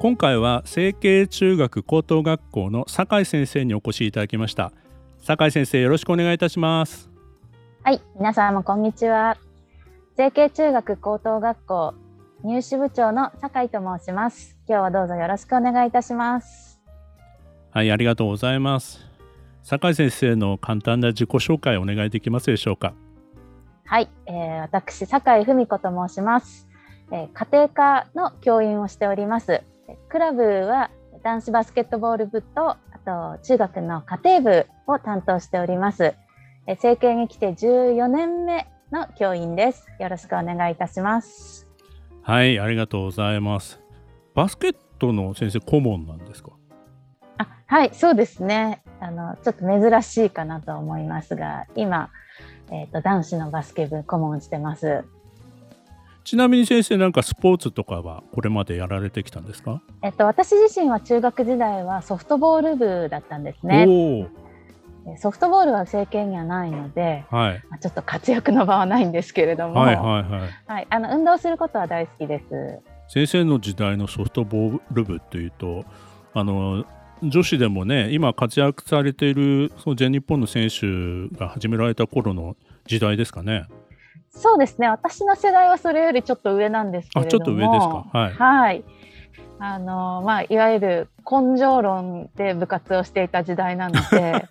[0.00, 4.72] 今回は成形中学高等学校の酒井先生にお越しいただきました。
[5.18, 7.10] 酒井先生よろしくお願いいたします。
[7.82, 9.36] はい皆さんもこんにちは。
[10.16, 11.94] 成形中学高等学校
[12.44, 14.56] 入試部長の酒井と申します。
[14.66, 16.80] 今日はどうぞよろしくお願いいたします。
[17.70, 19.06] はいありがとうございます。
[19.62, 22.94] 酒井先生の簡単な自己紹介お願いできますでしょうか？
[23.84, 26.66] はい、えー、私酒井文子と申します、
[27.12, 29.60] えー、家庭科の教員をしております
[30.08, 30.90] クラブは
[31.22, 36.14] 男子バスケットボール部とあと中学の家庭部を担当しております。
[36.66, 39.86] 政経に来て14年目の教員です。
[39.98, 41.68] よろしくお願いいたします。
[42.22, 43.80] はい、ありがとうございます。
[44.34, 46.50] バスケットの先生顧問なんですか？
[47.38, 48.82] あ、はい、そうですね。
[49.00, 52.10] あのちょっと珍しいかなと思いますが、今
[52.70, 55.04] えっ、ー、と男子のバスケ部顧問してます。
[56.30, 59.82] ちなみに先生なんかスポーツとかはこれまでやられてきたんですか？
[60.00, 64.28] えっと私自身は中学時代はソフトボール部だったんですね。
[65.18, 70.50] ソフトボールは政権にはないので、はい、まあ、ちょっと活躍の場はないんですけれども、はいはいはい。
[70.72, 72.78] はい、あの運動することは大好きです。
[73.08, 75.84] 先生の時代のソフトボール部というと
[76.32, 76.84] あの
[77.24, 82.54] 女子でもね今活躍されているその全日本の選手が始められた頃の
[82.86, 83.66] 時代ですかね。
[84.30, 88.84] そうですね私の世代はそれよりちょっと上なんですけれどもちょっと上ですかはい、はい
[89.62, 94.48] あのまあ、いわゆる根性論で部活をしていた時代なので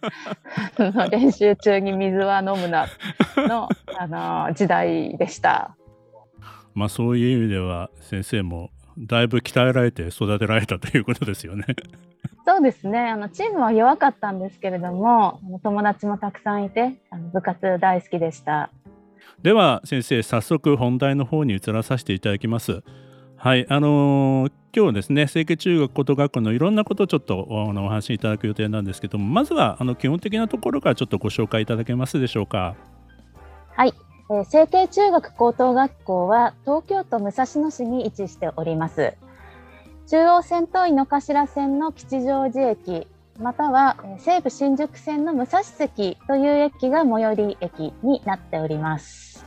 [1.10, 2.86] 練習中に水は飲むな
[3.36, 3.68] の
[3.98, 4.08] あ
[4.48, 5.76] の時代でした。
[6.76, 11.66] まあそういう意味では先生もだいぶ鍛えられて育てられたということですよね。
[12.46, 18.70] そうですねあのチームは弱かったんですけれども友達もたくさんいてあの部活大好きでした。
[19.42, 22.84] では先生早速本題の方に移らさせていただきます。
[23.38, 32.76] はいあのー、今日ですね成形中学高等学校のいろんなことをちょっとお話しいただく予定なんですけどもまずはあの基本的なところからちょっとご紹介いただけますでしょうか？
[33.78, 33.94] はい、
[34.30, 39.14] えー、成形中学高等学校は東京都武蔵野市に位置しております。
[40.08, 43.08] 中央線と井の頭線の吉祥寺駅。
[43.40, 49.46] または西武新宿線の武蔵関という駅が最寄り駅になっております。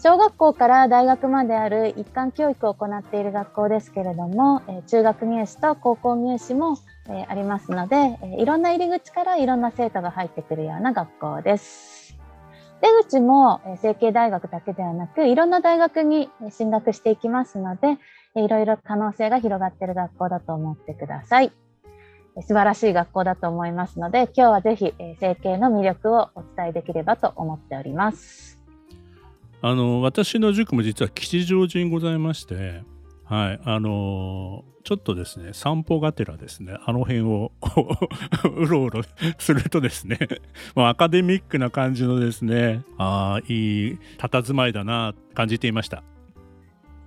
[0.00, 6.76] 小学校から大学まである一貫教育を行っている学校ですけれども、え中学入試と高校入試も、
[7.08, 12.16] えありますので、えいろんな入り口からいろんな生徒が入ってくるような学校です。
[12.80, 17.98] 出口も、え成形大学だけではなく、いろんな大学に進学していきますので、
[18.36, 21.50] いろいろ可能性が広がっている学校だと思ってください。
[22.42, 28.58] 素晴らしい学校だと思いますので、今日はぜひ、整形の魅力をお伝えできればと思っております。
[29.60, 32.82] あの私の塾も実は吉祥寺にございまして、
[33.24, 37.50] はい、あのちょっとですね散歩がてらですねあの辺を
[38.56, 39.02] うろうろ
[39.38, 40.18] するとですね
[40.76, 46.04] アカデミックな感じのですねあいい佇まいだな感じていました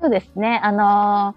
[0.02, 1.36] そうですねあの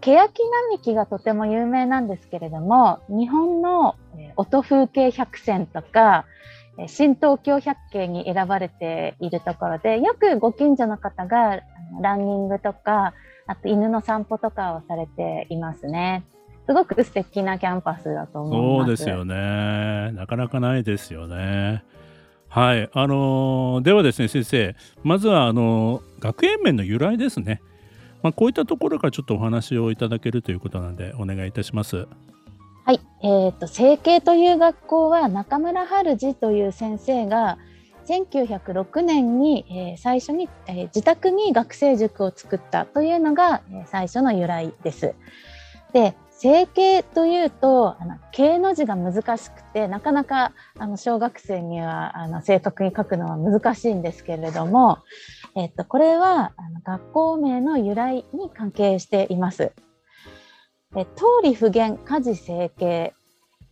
[0.00, 3.96] 欅並木がとても有名なんですけれども日本の
[4.36, 6.26] 音風景百選とか
[6.86, 11.60] 新東京百景に選ばれているところでよくご近所の方が
[12.00, 13.14] ランニングとか
[13.46, 16.24] あと犬の散歩とかをされていますね。
[16.66, 18.86] すごく素敵なキャンパスだと思います。
[18.86, 20.10] そうですよね。
[20.12, 21.84] なかなかないですよね。
[22.48, 27.60] はい、あのー、ではですね先生まずはあのー、学園名の由来ですね。
[28.26, 32.08] まあ、こういったところからちょっとお話をいただけるということなのでお願いいたします。
[32.84, 37.56] はい、えーと、成形という学校は中村春次という先生が
[38.08, 45.14] 1906年に、えー、最初に、えー、自宅に学生塾を作ったというのが、えー、最初の由来です。
[45.92, 54.98] で成形というとあの形の字が難しくてなかなかあの小学生にはあの正確に書くのは難しいんですけれども、
[55.56, 59.72] えっと、これはあの学校名の由来に関係しています。
[60.94, 63.14] え通り不言家事整形、え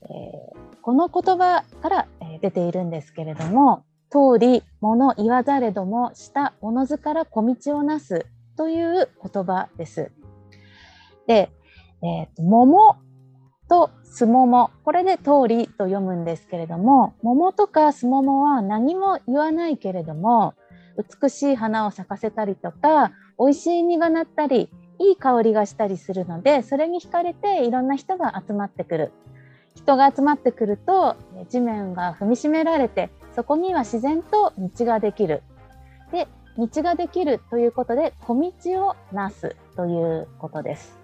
[0.02, 2.08] ー、この言葉から、
[2.40, 8.26] 出ているんですけれども通り物言わざれどもしたおのずから小道をなす
[8.56, 10.10] という言葉です。
[11.26, 11.50] で、
[12.02, 12.96] えーと、桃
[13.68, 20.54] とすももこれで通りと読むんですけれども桃とかすももは何も言わないけれども
[20.96, 29.12] 美しい花を咲かせたりとか美味しい実がなったりいい香りがしたりするのでそれに惹かれていろんな人が集まってくる。
[29.74, 31.16] 人が集まってくると
[31.50, 35.42] 地面が踏みしめられてそこには自然と道ができる。
[36.12, 40.96] で道ができるということで小道をなすということです。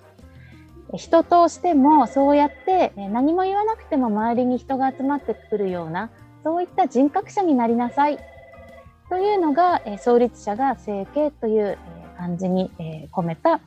[0.95, 6.11] 人としてもそうやって何も言わなくても周りに人が集まってくるような
[6.43, 8.19] そういった人格者になりなさい。
[9.11, 11.77] というのが創立者が整形という
[12.17, 12.71] 感じに
[13.13, 13.61] 込めた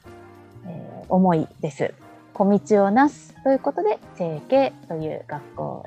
[1.09, 1.93] 思いです。
[2.33, 5.85] 小道をなすということで整形という学校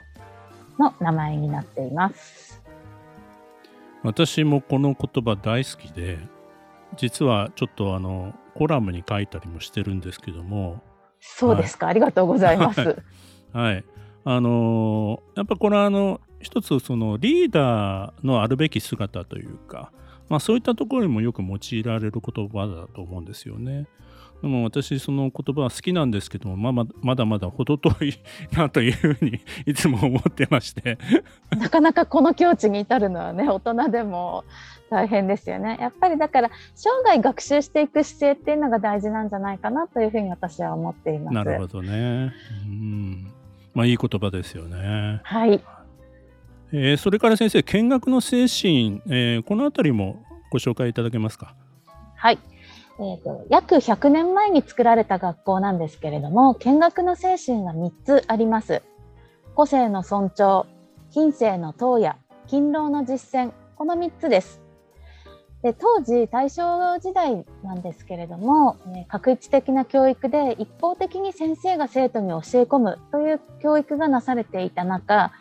[0.79, 2.63] の名前になっています。
[4.03, 6.19] 私もこの言葉大好きで
[6.97, 10.81] 実はちょっとあのコラムに書いたりもしてるんですけども
[11.19, 13.03] そうですか、はい、ありがとうございます。
[13.53, 13.85] はい、
[14.25, 19.91] あのー、やっぱこれはあの一つそのリーダーのあるべき姿というか、
[20.29, 23.87] まあ、そういったところにもよく用いられる言葉だと思うんですよね。
[24.43, 28.15] でも私その言葉は好きなんですけども、まあ、まだまだ程遠い
[28.53, 30.99] なというふうに いつも思ってまして。
[31.59, 34.45] なかなかこの境地に至るのはね大人でも
[34.91, 35.79] 大変ですよね。
[35.81, 41.35] やっぱりだから生涯学習していく姿勢っていうのが大事なんじゃないかなというふうに私は思っています。
[41.35, 42.33] なるほどね。
[42.67, 43.27] うん。
[43.75, 45.21] まあいい言葉ですよね。
[45.25, 45.61] はい
[46.73, 51.55] えー、それから先生見学の精神、えー、この辺りもご紹介いただけますか？
[52.17, 52.39] はい。
[52.99, 58.83] えーと、約100年前に作られた学校なんですけれども見学の精神が3つあります。
[59.55, 60.65] 個性の尊重
[61.11, 62.15] 品性の投野
[62.47, 64.61] 勤労の実践この3つです。
[65.63, 75.33] で当時大正時代なんですけれども、えー、確一的な教育で一方的に先生が生徒に教え込むという教育がなされていた中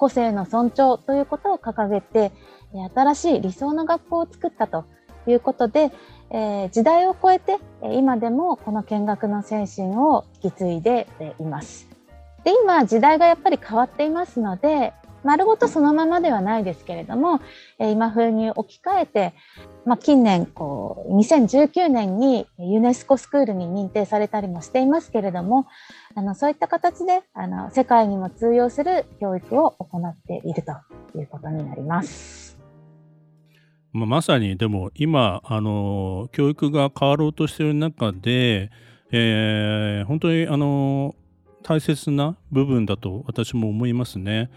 [0.00, 2.32] 個性の尊重ということを掲げて
[2.94, 4.86] 新しい理想の学校を作ったと
[5.26, 5.92] いうことで、
[6.30, 11.06] え、時代を超えて今でもこの見学の精神を引き継いで
[11.38, 11.86] います。
[12.44, 14.94] で今時代がやっぱり変わっていますので
[15.24, 17.40] 丸ごとそのままではないですけれども、
[17.78, 19.34] え今風に置き換えて、
[19.84, 25.66] まあ、近年こう2019年にユネスコスクールに認定されたりもしていますけれども
[26.14, 32.58] あのそういった形であの世界にも通用する教育を行っているということになります。
[33.92, 38.70] まあ、まさにでも今あの教育が変わろうとしている中で、
[39.10, 41.16] えー、本当にあの
[41.62, 44.50] 大切な部分だと私も思いますね。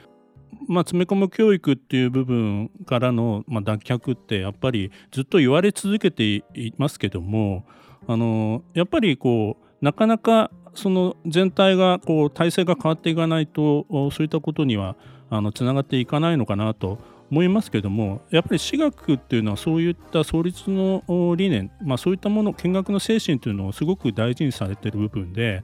[0.68, 7.66] まあ、詰め込む教育っていう部分からの、まあ、脱却ってやっぱりずっと言われ続けていますけども
[8.08, 14.96] あのやっぱりこうなかなかその全体がこう体制が変わっていかないとそういったことには
[15.30, 17.00] あのつながっていかないのかなと
[17.32, 21.04] 思いますけどもやっぱり私学っていうのはそういった創立の
[21.36, 25.64] 理念、まあ、そういったもの見学の精神というのをすごく大事にされてる部分で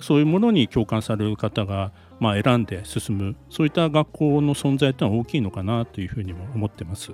[0.00, 7.12] そういうものに共感される方がまあ選んで進むそういった学校の存在というのは大きいのかなというふうにも思ってます。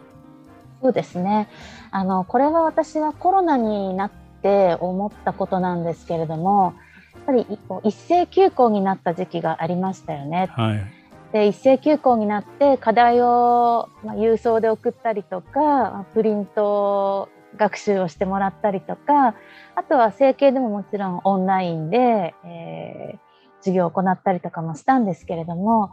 [0.80, 1.48] そうですね
[1.92, 4.10] あのこれは私はコロナになっ
[4.42, 6.74] て思ったことなんですけれども
[7.14, 7.46] やっぱり
[7.84, 10.48] 一斉休校になった時期がありましたよね。
[10.50, 19.34] はいで一斉休校になって課題を、まあ、郵送で送ったりとかプリント学習をしてもらったりとか
[19.74, 23.18] あとは整形でももちろんオンラインで、えー、
[23.62, 25.92] 授業を行ったりとかもしたんですけれども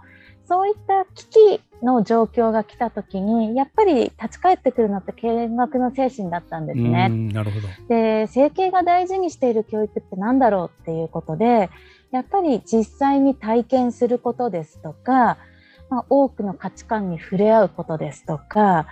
[0.49, 7.09] そういった危機の状況が来た時にやっぱり立ち返ってくるのって見学の精神だったんですね。
[7.09, 11.69] なるほどで整形が大事にしている教育って何だろうっていうことで
[12.11, 15.37] やっぱり実際に体験することですとか、
[15.89, 18.87] まあ、多くの価値観に触れ合うことですとか、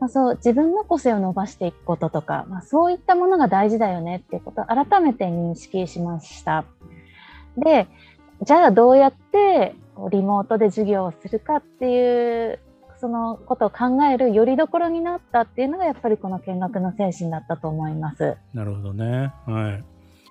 [0.00, 6.64] まあ、そう自分の個性を伸ばしていくこととか、まあ、そういったものが大事だよねっていうことを改めて認識しました。
[7.56, 7.86] で
[8.42, 9.74] じゃあどうやって
[10.10, 12.58] リモートで授業をするかっていう
[12.98, 18.36] そのことを考えるよりどころになったっていうのがやっぱりこの見学の精神だったと思います。
[18.54, 19.32] なるほどね。
[19.46, 19.84] はい。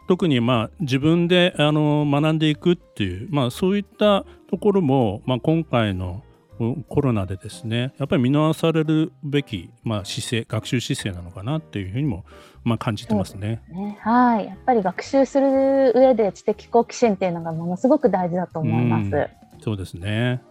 [0.07, 6.23] 特にまあ自分であの学んでいくっていう、まあ、そういったところも、まあ、今回の
[6.87, 12.23] コロナでですねやっぱり見直されるべき、まあ、姿勢学習姿勢なのかなっていうふうにも、
[12.63, 13.61] まあ、感じてますね。
[13.69, 19.09] ねはいやっぱり学習する上で知的好奇心っていうのがものすごく大事だと思います。
[19.15, 19.29] う
[19.61, 20.41] そうですね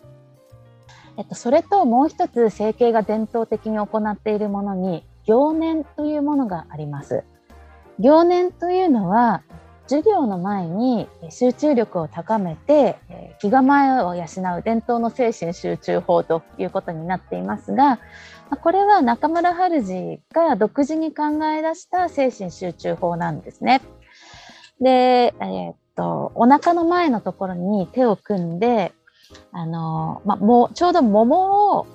[1.16, 7.24] えっと、それともう一つ整形が伝統的に行っているものに行年というものがあります。
[8.00, 9.42] 行年というのは
[9.86, 12.96] 授業の前に集中力を高めて
[13.40, 14.24] 気構えを養
[14.58, 17.98] う伝統の精神集中法ということになっていますが
[18.62, 23.80] これは中村春治が独自に考え出した精神集中法なんですね。
[24.80, 28.92] で、えー、っとお腹の前のところに手を組んで
[29.52, 31.86] あの、まあ、もちょうど桃を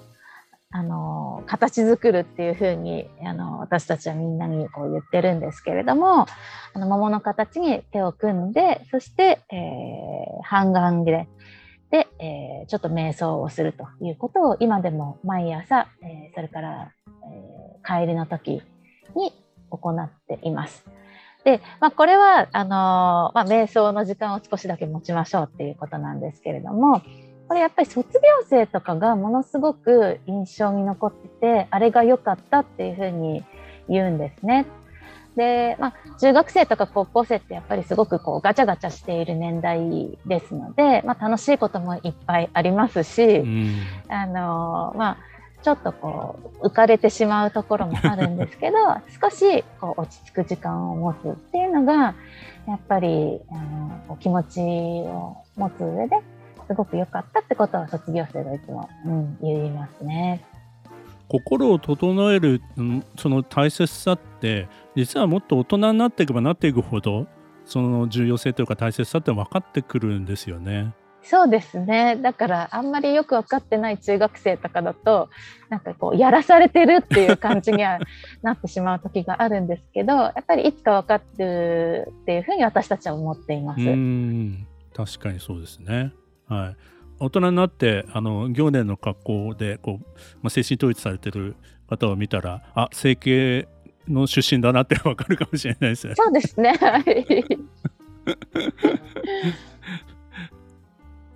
[0.72, 6.28] あの形作るっていうふうにあの私たちはみんなにこう言ってるんですけれども
[6.74, 11.28] あの桃の形に手を組んでそして、えー、半眼で
[11.90, 18.62] で、えー、ちょっと瞑想をするということを今でも毎朝、えー、それから、えー、帰りの時
[19.16, 19.34] に
[19.72, 20.86] 行っています。
[21.44, 27.02] で、まあ、これはあのまあ、瞑想の時間を少しだけ持ちましょうっていうことなんですけれども
[27.50, 33.44] これやっぱり卒業生とかがものすごく印象に残っててあれが良かったっていうふうに
[33.89, 34.68] 言うんですね。
[35.36, 45.18] で、まあ、中学生とか高校生ってやっぱりすごくこうガチャガチャしている年代ですので、まあ、楽しいこともいっぱいありますし、うん、あのまあ、
[45.63, 48.77] ちょっとこう浮かれてしまうところもあるんですけど
[49.20, 52.13] 少しこう落ち着く時間を持つっていうのが
[52.68, 53.56] やっぱりあ
[54.08, 56.22] の気持ちを持つ上で
[56.70, 60.46] すごく良かったってことは卒業生がいつも、うん、言いますね。
[61.28, 62.62] 心を整える
[63.18, 67.28] その大切さって実はもっと大人になっていけばなっていくほど
[67.66, 70.94] その重要性というか大切さって分かってくるんですよね。
[71.22, 75.30] そうですねだからあんまりよく分かってない中学生とかだと
[75.68, 78.00] なんかこうやらされてるっていう感じには
[78.42, 83.82] なってしまう時があるんですけどやっぱりいつか分かってるっていうふうに私たちは思っています。
[83.82, 86.14] うん確かにそうですね。
[86.50, 86.75] はい、
[87.20, 90.06] 大人になってあの行年の格好でこう、
[90.41, 91.56] まあ、精神統一されてる
[91.88, 93.68] 方を見たらあ整形
[94.08, 96.15] の出身だなってわかるかもしれないですね。
[96.18, 96.74] そうですね。
[96.74, 97.06] はい。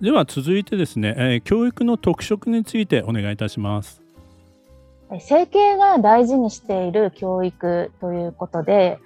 [0.00, 4.02] では続いてですね、えー、教育の特色についてお願いいたします。
[5.20, 8.98] 整形が大事にしている教育ということで、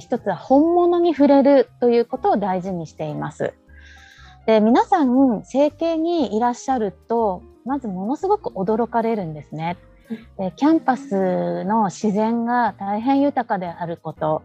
[0.00, 3.54] 一つは本物に触れるということを大事にしています。
[4.46, 9.76] で皆さん整形にいらっしゃるとまずものすごく驚かれるんですね。
[10.38, 14.42] でキャンパスの自然が大変豊かであること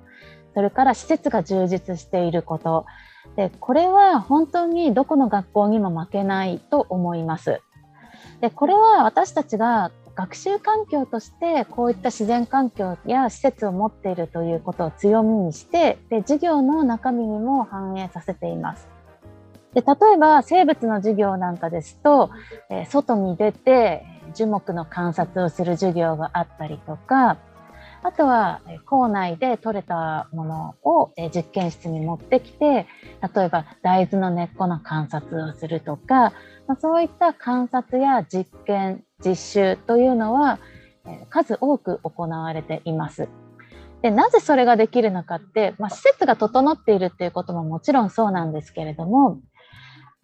[0.54, 2.86] それから施設が充実していること
[3.36, 7.62] でこれは本当にどこの学校にも負けないと思います。
[8.40, 18.99] でこれは私たちが学習環境としてこういった自然環境や施設を持っているということを強みにしてで授業の中身にも反映させています。
[19.80, 22.30] で例えば生物の授業なんかですと、
[22.70, 24.04] えー、外に出て
[24.36, 27.38] 樹木の観察をする授業があったりとか
[28.02, 32.88] あとは校内で採れたものを実験室に持ってきて
[33.36, 36.34] 例えば大豆の根っこの観察をするとか
[36.68, 40.60] まそういった観察や実験実習というのは
[41.30, 43.28] 数多く行われています。
[44.02, 49.42] でなぜそれができるのかって、まあ、施設が整っているっていうことももちろんそうなんですけれども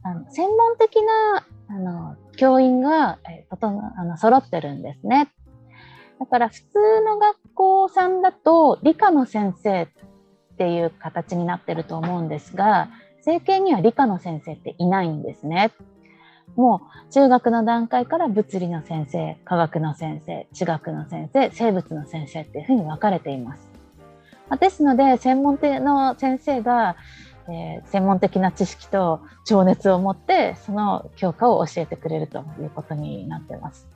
[0.06, 5.32] あの専門的なあの教員が、えー、とあの揃ってるんですね。
[6.20, 9.88] だから普通の学校さんだと理科の先生っ
[10.58, 15.72] ていう形になってると思うんですが政権には理科の先生っていないんですね。
[16.56, 23.72] もう中学の段階から物理の先生科学の先生地学の先生生物の先生っていうふうに分かれています。
[24.60, 26.96] ですので専門的の先生が
[27.48, 33.88] えー、専門的な知識と情熱を持ってその教科を教えてくれるということになってます。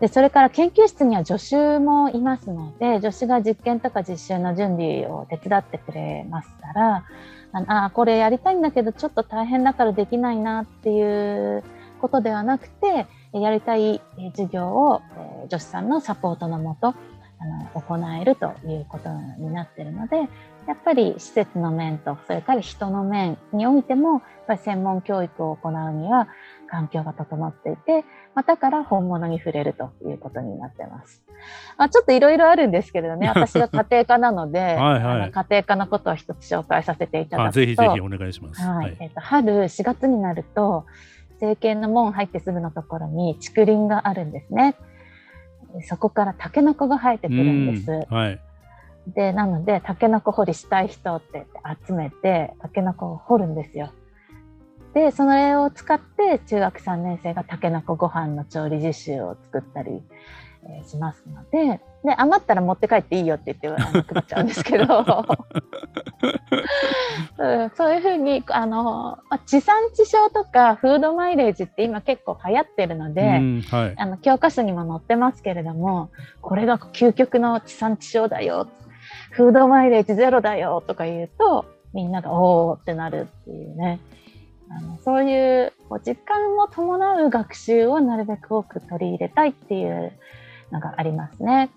[0.00, 7.04] でそれから研究室には助手もいますので助手が実験とか実習の準備を手伝ってくれますから
[7.52, 11.64] ああこれやりたいんだけどちょっと大変だからできないなっていう
[12.00, 15.00] ことではなくてやりたい授業を
[15.44, 16.94] 助手さんのサポートのもとあ
[17.44, 20.28] の行えるということになってるので
[20.66, 26.28] やっぱり施設の面とそれから人の面においてもやっぱり専門教育を行うには
[26.68, 28.04] 環境が整っていて、
[28.34, 31.22] まあ、だから本物に触れるということになってます。
[31.78, 38.62] まあ、ちょっといろいろあるんですけれどね、 私が家庭科なので、はいはい、家庭科のことを一つ紹介させていただくと、ぜひぜひお願いします。
[38.62, 40.86] はい、えっ、ー、と春4月になると、
[41.34, 44.74] 政権の門入ってすぐのところに竹林があるんですね。
[45.82, 48.06] そこからタケノコが生えてくるんです。
[48.08, 48.40] はい、
[49.06, 51.46] でなのでタケノコ掘りしたい人って
[51.86, 53.90] 集めてタケノコを掘るんですよ。
[54.94, 60.02] でそれを使って中学3年生がたけのこご飯の調理実習を作ったり、
[60.64, 61.80] えー、しますので。
[62.06, 64.84] で余ったら持って帰っていいよって言ってあの配っちゃうんですけど。
[67.38, 73.22] うん、そういうふうにあの地産地消とかフードマイレージって今結構流行ってるので、
[73.70, 76.10] はい、あの教科書にも載ってますけれども
[76.40, 78.68] これが究極の地産地消だよ
[79.36, 84.00] フードマイレージゼロだよとか言うとみんながおーってなるっていうね。
[84.68, 85.72] あのそういう
[86.04, 90.12] 実感を伴う学習をなるべく多く取り入れたいっていう
[90.72, 91.70] のがありますね。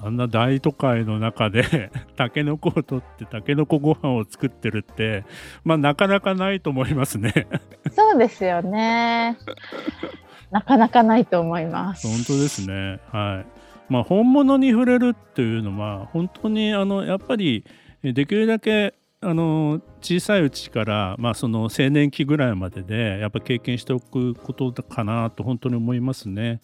[0.00, 5.24] あんな大都会の中で タケノコを取ってタケノコご飯を作ってるって
[5.64, 7.46] まあなかなかないと思いますね。
[7.92, 9.36] そうですよね。
[10.50, 12.06] なかなかないと思います。
[12.06, 13.00] 本当ですね。
[13.10, 13.53] はい
[13.88, 17.64] まあ本物に触れるっていうのは本当にあのやっぱり
[18.02, 26.60] できるだけあの小さいうちから、まあ、その青年期ぐらいまででやっぱ経験しておくことかなと本当に思いますね。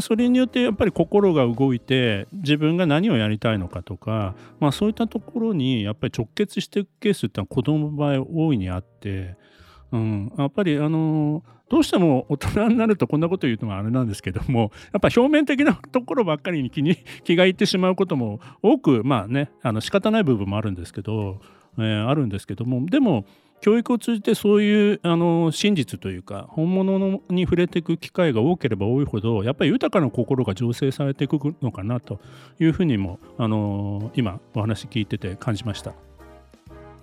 [0.00, 9.36] それによってやっぱり心が動いて自分が何をやりたいのかとか、まあ、そういったところにやっぱり直結していくケースってのは子供の場合大いにあって、
[9.92, 21.40] うん、やっぱりあのどうしても大人になるとこんなこと言うのがあれなんですけどもやっぱ表面的なところばっかりに気に気がいってしまうことも多くまあねあの仕方ない部分もあるんですけど、
[21.78, 23.24] えー、あるんですけどもでも
[23.60, 32.20] 教育を通じてそういうあの真実というか本物に触れていく機会が多ければ多いほどやっぱり豊かな心が醸成されていくのかなと
[32.60, 36.05] いうふうにもあの今お話聞いてて感じました。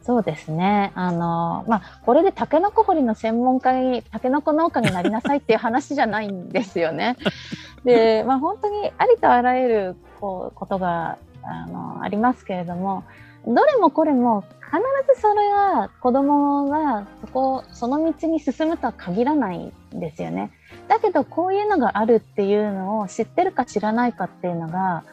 [0.04, 0.92] そうですね。
[0.96, 7.16] あの、まあ、これでタケノコ掘りの専門家に、タケノコ農家になりなさいっていう話じゃないんですよね。
[7.86, 13.04] で、まあ、本当にありとあらゆるこうことがあのありますけれども、
[13.48, 14.44] どれもこれも
[14.74, 14.82] 必
[15.16, 20.52] ずそれは子供がそこその道に進むとは限らないんですよね。
[20.88, 25.04] だけどこういうのがあるっていうのを知ってるか知らないかっていうのが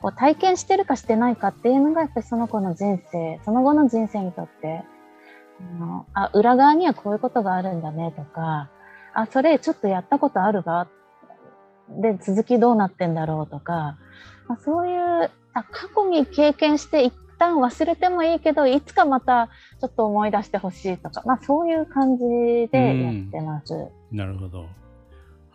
[0.00, 4.84] こう体験してるかしてないかっていうのがやっぱりその子の人生その後の人生にとって
[5.60, 8.70] あのあ裏側にはこういうことがあるんだねとか
[9.14, 10.88] あそれちょっとやったことあるわ。
[11.90, 13.96] で続きどうなってんだろうとか、
[14.46, 19.48] まあ、そういうあ過去に経験して一旦忘れてもいいけどいつかまた
[19.80, 23.88] ちょっと思い出してほしいとか、まあ、そういう感じでやってます。
[24.12, 24.66] なるほど。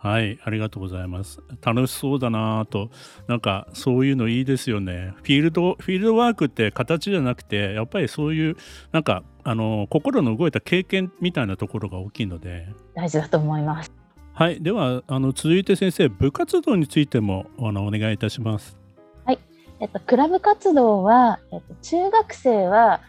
[0.04, 1.40] はい、ありがとうございます。
[1.62, 2.90] 楽しそうだなと、
[3.26, 5.14] なんかそういうのいいですよね。
[5.16, 8.56] フィールド、フィールドワークって形じゃなくて、やっぱりそういう、
[8.92, 12.68] なんか、あの、心の動いた経験みたいなところが大きいので。
[12.94, 13.90] 大事だと思います。
[14.34, 18.84] はい、では、あの、続いて先生、部活動についても、あの、お願いいたします。
[19.80, 23.00] えっと、クラブ活動は、えっと、中学生は、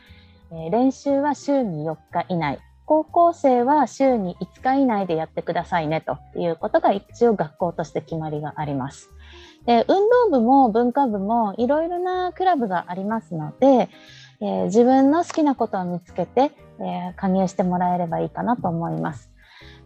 [0.52, 9.10] えー、練習は週に4日以内、高校生は週に5日以内でやってくださいねということが一応学校として決まりがあります。
[9.66, 13.90] で運動部も文化部もいろいろなクラブがありますので、
[14.40, 19.32] えー、自分の好きなことを見つけて、えー、加入してもらえればいいかなと思います。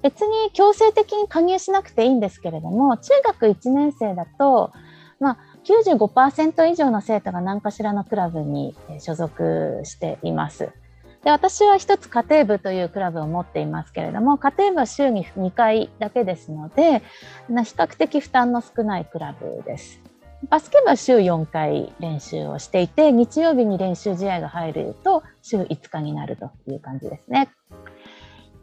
[0.01, 4.71] 別に強制的に加入しなくていいんですけれども中学1年生だと、
[5.19, 10.69] まあ、95%以上の生徒が何かしらのクラブに所属しています。
[11.23, 17.01] で私は一つ家庭部というクラブを持っていますけれども家庭部は週に2回だけですので
[17.47, 19.99] 比較的負担の少ないクラブです。
[20.49, 27.49] バスケ部は週4回練習をしていて日曜日に練習試合が入ると週5日になるという感じですね。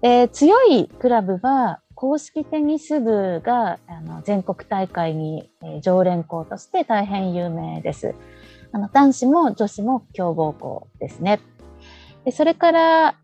[0.01, 8.15] えー、強いクラブは公式テニス部があの全国大会に、え、常連校として大変有名です。
[8.73, 11.41] あの男子も女子も強豪校ですね。
[12.27, 13.15] でそれから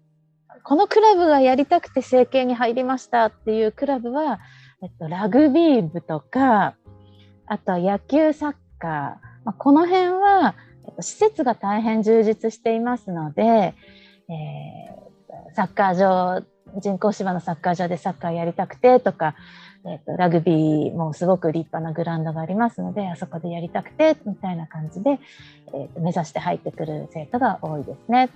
[0.62, 4.38] このクラブがやりたくて整形に入りましたっていうクラブは、
[4.80, 6.76] えっと、ラグビー部とか
[7.46, 10.54] あとは野球サッカー、まあ、この辺は、
[10.86, 16.44] えっと、施設が大変充実していますので、えー、サッカー場
[16.80, 19.34] 人工芝のサッカー場でサッカーやりたくてとか、
[19.84, 25.18] えーと、ラグビーもすごく立派なグラウンドがありますのであそこでやりたくてみたいな感じで、
[25.74, 28.30] えーと、目指して入ってくる生徒が多いですね。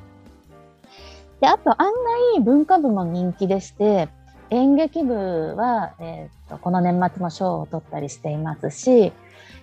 [1.40, 1.92] であと案
[2.34, 4.08] 外文化部も人気でして
[4.50, 9.12] 演劇部は、えーと、この年末も賞を取ったりしていますし、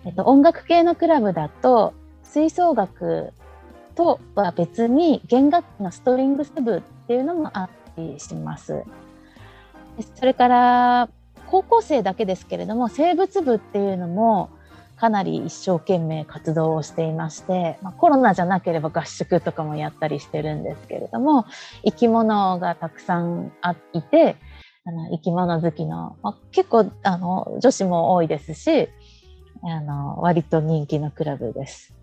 [0.06, 3.34] えー、と音楽系のクラブだと吹奏楽
[3.96, 8.84] とは別に弦楽器のストリングス部っていうのもあったりします。
[10.16, 11.10] それから
[11.48, 14.50] 高校生だけですけれども生物部っていうのも
[15.04, 21.46] かなり一生懸命活動をしていまして、まあ、コロナじゃなければ合宿とかもやったりしてるんですけれども
[21.84, 23.52] 生き物がたくさん
[23.92, 24.38] いて
[24.86, 28.88] あの生き物好きの、まあ、結構あの女子も多いですし
[29.63, 31.94] あの割と人気のクラブです。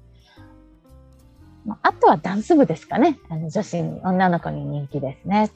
[1.83, 3.19] あとはダンス部ですかね。
[3.31, 5.51] あの女子に、女の子に人気ですね。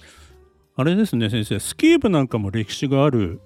[0.77, 3.41] あれですね、先生、スキー部なんかも歴史がある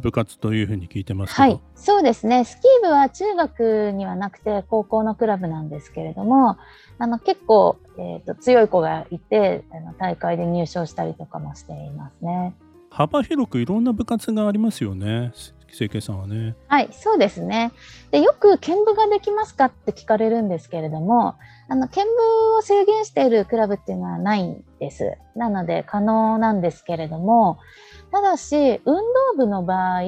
[0.00, 2.44] 部活というふうに聞いてますはい、そうですね。
[2.44, 6.58] スキー部は中学にはなくて高校のクラブなんですけれども、
[6.98, 12.54] あの結構、えーと、強い子がいてあの大会で入賞したりとかもしていますね。
[12.90, 15.32] 幅広くいろんな部活がありますよね。
[15.74, 16.54] 清家さんはね。
[16.68, 17.72] はい、そうですね。
[18.10, 21.34] で、よく見舞ができますかって聞かれるんですけれども、
[21.68, 25.16] あの見舞を制限しているクラブっていうのはないんです。
[25.34, 27.58] なので可能なんですけれども、
[28.12, 29.02] ただし運動
[29.36, 30.02] 部の場合、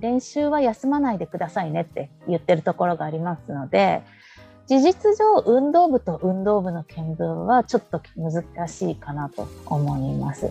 [0.00, 4.02] 練習は休まないでくださいねって言ってるところがありますので、
[4.66, 10.50] 事実上運動部と運動部の見分はちょっと難しいかなと思います。